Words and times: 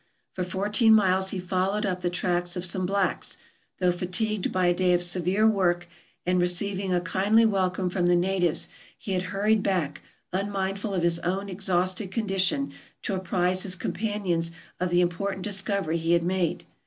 For 0.33 0.43
fourteen 0.43 0.95
miles 0.95 1.29
he 1.29 1.37
followed 1.37 1.85
up 1.85 2.01
the 2.01 2.09
tracks 2.09 2.55
of 2.55 2.65
some 2.65 2.87
blacks, 2.87 3.37
though 3.79 3.91
fatigued 3.91 4.51
by 4.51 4.65
a 4.65 4.73
day 4.73 4.93
of 4.93 5.03
severe 5.03 5.45
work, 5.47 5.87
and, 6.25 6.41
receiving 6.41 6.91
a 6.91 6.99
kindly 6.99 7.45
welcome 7.45 7.87
from 7.87 8.07
the 8.07 8.15
natives, 8.15 8.67
he 8.97 9.11
had 9.11 9.21
hurried 9.29 9.61
back, 9.61 10.01
unmindful 10.33 10.95
of 10.95 11.03
his 11.03 11.19
own 11.19 11.49
exhausted 11.49 12.09
condition, 12.09 12.73
to 13.03 13.13
apprise 13.13 13.61
his 13.61 13.75
companions 13.75 14.49
of 14.79 14.89
the 14.89 15.01
important 15.01 15.43
discovery 15.43 15.99
he 15.99 16.13
had 16.13 16.23
made. 16.23 16.65